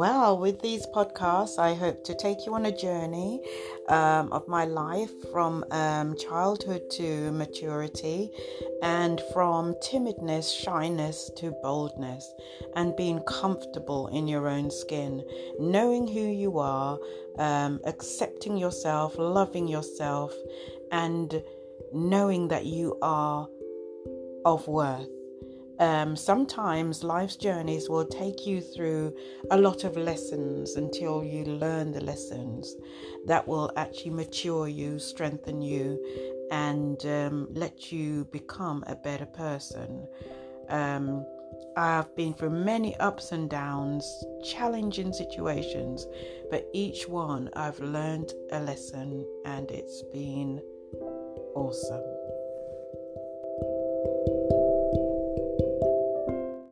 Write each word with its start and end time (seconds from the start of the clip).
Well, 0.00 0.38
with 0.38 0.62
these 0.62 0.86
podcasts, 0.86 1.58
I 1.58 1.74
hope 1.74 2.04
to 2.04 2.14
take 2.14 2.46
you 2.46 2.54
on 2.54 2.64
a 2.64 2.74
journey 2.74 3.42
um, 3.86 4.32
of 4.32 4.48
my 4.48 4.64
life 4.64 5.10
from 5.30 5.62
um, 5.72 6.16
childhood 6.16 6.88
to 6.92 7.30
maturity 7.32 8.30
and 8.82 9.20
from 9.34 9.74
timidness, 9.74 10.58
shyness 10.58 11.30
to 11.36 11.50
boldness, 11.62 12.32
and 12.76 12.96
being 12.96 13.20
comfortable 13.24 14.06
in 14.06 14.26
your 14.26 14.48
own 14.48 14.70
skin, 14.70 15.22
knowing 15.58 16.08
who 16.08 16.22
you 16.22 16.58
are, 16.58 16.98
um, 17.36 17.78
accepting 17.84 18.56
yourself, 18.56 19.18
loving 19.18 19.68
yourself, 19.68 20.32
and 20.92 21.42
knowing 21.92 22.48
that 22.48 22.64
you 22.64 22.96
are 23.02 23.46
of 24.46 24.66
worth. 24.66 25.19
Um, 25.80 26.14
sometimes 26.14 27.02
life's 27.02 27.36
journeys 27.36 27.88
will 27.88 28.04
take 28.04 28.46
you 28.46 28.60
through 28.60 29.16
a 29.50 29.56
lot 29.56 29.84
of 29.84 29.96
lessons 29.96 30.76
until 30.76 31.24
you 31.24 31.42
learn 31.44 31.90
the 31.90 32.04
lessons 32.04 32.76
that 33.26 33.48
will 33.48 33.72
actually 33.76 34.10
mature 34.10 34.68
you, 34.68 34.98
strengthen 34.98 35.62
you, 35.62 35.98
and 36.50 37.02
um, 37.06 37.48
let 37.52 37.90
you 37.90 38.26
become 38.26 38.84
a 38.88 38.94
better 38.94 39.24
person. 39.24 40.06
Um, 40.68 41.24
I've 41.78 42.14
been 42.14 42.34
through 42.34 42.50
many 42.50 42.94
ups 42.98 43.32
and 43.32 43.48
downs, 43.48 44.04
challenging 44.44 45.14
situations, 45.14 46.06
but 46.50 46.68
each 46.74 47.08
one 47.08 47.48
I've 47.56 47.80
learned 47.80 48.34
a 48.52 48.60
lesson 48.60 49.24
and 49.46 49.70
it's 49.70 50.02
been 50.12 50.60
awesome. 51.54 52.09